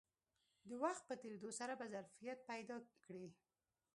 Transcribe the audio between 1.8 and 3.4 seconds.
ظرفیت پیدا کړي